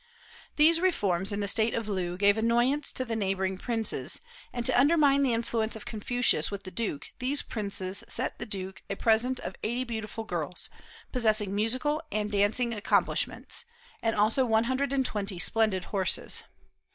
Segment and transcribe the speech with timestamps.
[0.55, 4.19] These reforms in the state of Loo gave annoyance to the neighboring princes;
[4.51, 8.81] and to undermine the influence of Confucius with the duke, these princes sent the duke
[8.89, 10.71] a present of eighty beautiful girls,
[11.11, 13.63] possessing musical and dancing accomplishments,
[14.01, 16.41] and also one hundred and twenty splendid horses.